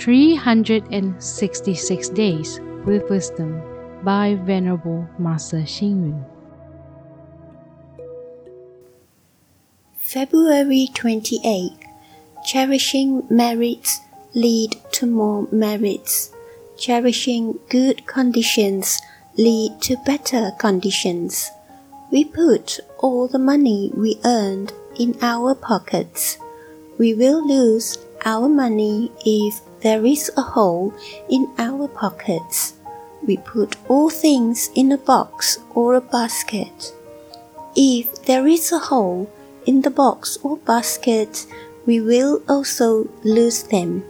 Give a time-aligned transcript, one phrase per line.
[0.00, 3.60] 366 Days with Wisdom
[4.02, 6.24] by Venerable Master Xing Yun.
[9.98, 11.72] February 28
[12.46, 14.00] Cherishing merits
[14.32, 16.30] lead to more merits.
[16.78, 19.02] Cherishing good conditions
[19.36, 21.50] lead to better conditions.
[22.10, 26.38] We put all the money we earned in our pockets.
[26.96, 30.92] We will lose our money if there is a hole
[31.28, 32.74] in our pockets.
[33.26, 36.92] We put all things in a box or a basket.
[37.76, 39.30] If there is a hole
[39.66, 41.46] in the box or basket,
[41.86, 44.04] we will also lose them.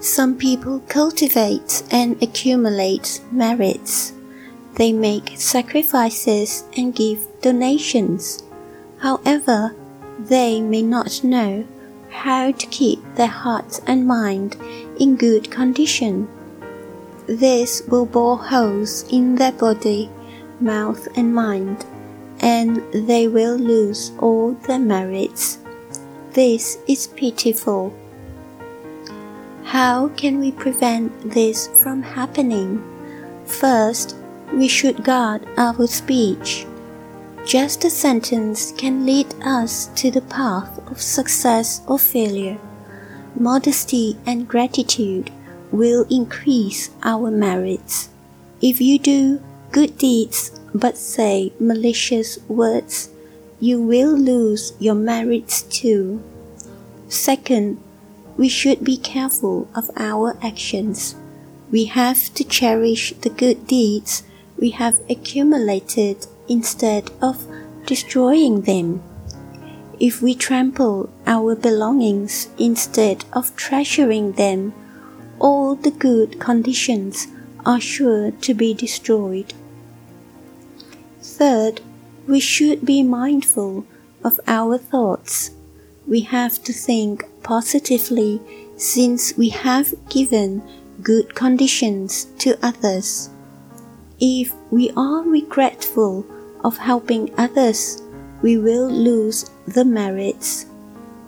[0.00, 4.12] Some people cultivate and accumulate merits.
[4.74, 8.44] They make sacrifices and give donations.
[8.98, 9.74] However,
[10.18, 11.66] they may not know
[12.10, 14.56] how to keep their heart and mind
[14.98, 16.28] in good condition.
[17.26, 20.10] This will bore holes in their body,
[20.60, 21.84] mouth, and mind,
[22.40, 25.58] and they will lose all their merits.
[26.32, 27.92] This is pitiful.
[29.64, 32.82] How can we prevent this from happening?
[33.44, 34.16] First,
[34.52, 36.66] we should guard our speech.
[37.46, 42.58] Just a sentence can lead us to the path of success or failure.
[43.34, 45.30] Modesty and gratitude
[45.70, 48.10] will increase our merits.
[48.60, 49.40] If you do
[49.72, 53.10] good deeds but say malicious words,
[53.60, 56.22] you will lose your merits too.
[57.08, 57.80] Second,
[58.36, 61.16] we should be careful of our actions.
[61.70, 64.22] We have to cherish the good deeds
[64.58, 67.46] we have accumulated instead of
[67.86, 69.02] destroying them.
[70.00, 74.72] If we trample our belongings instead of treasuring them,
[75.40, 77.26] all the good conditions
[77.66, 79.52] are sure to be destroyed.
[81.20, 81.80] Third,
[82.26, 83.86] we should be mindful
[84.22, 85.50] of our thoughts.
[86.06, 88.40] We have to think positively
[88.76, 90.62] since we have given
[91.02, 93.30] good conditions to others.
[94.20, 96.26] If we are regretful
[96.64, 98.02] of helping others,
[98.42, 100.66] we will lose the merits.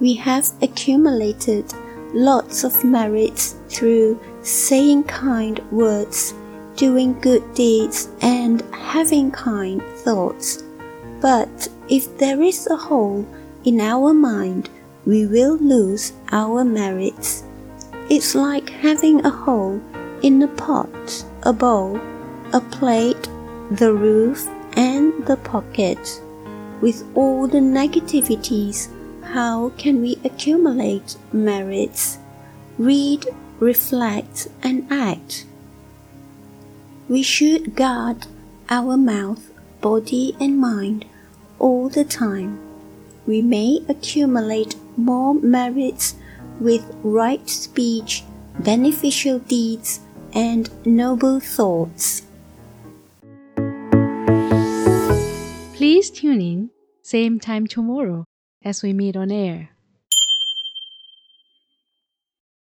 [0.00, 1.72] We have accumulated
[2.14, 6.34] lots of merits through saying kind words,
[6.76, 10.62] doing good deeds, and having kind thoughts.
[11.20, 13.26] But if there is a hole
[13.64, 14.70] in our mind,
[15.04, 17.44] we will lose our merits.
[18.10, 19.80] It's like having a hole
[20.22, 22.00] in a pot, a bowl,
[22.52, 23.28] a plate,
[23.72, 25.98] the roof, and the pocket.
[26.80, 28.88] With all the negativities,
[29.24, 32.18] how can we accumulate merits?
[32.78, 33.26] Read,
[33.58, 35.44] reflect, and act.
[37.08, 38.28] We should guard
[38.70, 39.50] our mouth,
[39.80, 41.04] body, and mind
[41.58, 42.60] all the time.
[43.26, 46.14] We may accumulate more merits
[46.60, 48.22] with right speech,
[48.60, 50.00] beneficial deeds,
[50.32, 52.22] and noble thoughts.
[55.88, 58.26] Please tune in, same time tomorrow
[58.62, 59.70] as we meet on air.